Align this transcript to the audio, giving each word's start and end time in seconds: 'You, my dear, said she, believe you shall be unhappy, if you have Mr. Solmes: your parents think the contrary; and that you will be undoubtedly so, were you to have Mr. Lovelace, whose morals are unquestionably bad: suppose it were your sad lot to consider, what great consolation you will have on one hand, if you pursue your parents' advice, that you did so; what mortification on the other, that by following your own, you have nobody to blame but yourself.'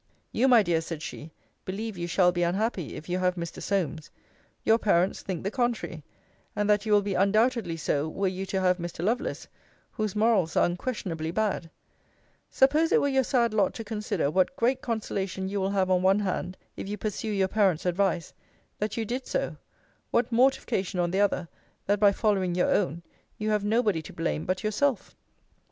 'You, 0.31 0.47
my 0.47 0.63
dear, 0.63 0.81
said 0.81 1.03
she, 1.03 1.29
believe 1.63 1.95
you 1.95 2.07
shall 2.07 2.31
be 2.31 2.41
unhappy, 2.41 2.95
if 2.95 3.07
you 3.07 3.19
have 3.19 3.35
Mr. 3.35 3.61
Solmes: 3.61 4.09
your 4.63 4.79
parents 4.79 5.21
think 5.21 5.43
the 5.43 5.51
contrary; 5.51 6.01
and 6.55 6.67
that 6.67 6.87
you 6.87 6.91
will 6.91 7.03
be 7.03 7.13
undoubtedly 7.13 7.77
so, 7.77 8.09
were 8.09 8.27
you 8.27 8.47
to 8.47 8.59
have 8.59 8.79
Mr. 8.79 9.05
Lovelace, 9.05 9.47
whose 9.91 10.15
morals 10.15 10.55
are 10.55 10.65
unquestionably 10.65 11.29
bad: 11.29 11.69
suppose 12.49 12.91
it 12.91 12.99
were 12.99 13.07
your 13.09 13.23
sad 13.23 13.53
lot 13.53 13.75
to 13.75 13.83
consider, 13.83 14.31
what 14.31 14.55
great 14.55 14.81
consolation 14.81 15.47
you 15.47 15.61
will 15.61 15.69
have 15.69 15.91
on 15.91 16.01
one 16.01 16.21
hand, 16.21 16.57
if 16.75 16.89
you 16.89 16.97
pursue 16.97 17.29
your 17.31 17.47
parents' 17.47 17.85
advice, 17.85 18.33
that 18.79 18.97
you 18.97 19.05
did 19.05 19.27
so; 19.27 19.55
what 20.09 20.31
mortification 20.31 20.99
on 20.99 21.11
the 21.11 21.21
other, 21.21 21.47
that 21.85 21.99
by 21.99 22.11
following 22.11 22.55
your 22.55 22.71
own, 22.73 23.03
you 23.37 23.51
have 23.51 23.63
nobody 23.63 24.01
to 24.01 24.11
blame 24.13 24.45
but 24.47 24.63
yourself.' 24.63 25.15